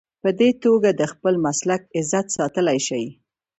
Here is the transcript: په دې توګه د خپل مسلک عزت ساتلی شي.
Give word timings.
په 0.21 0.29
دې 0.39 0.49
توګه 0.63 0.89
د 0.93 1.01
خپل 1.11 1.33
مسلک 1.45 1.81
عزت 1.97 2.25
ساتلی 2.37 2.77
شي. 2.87 3.03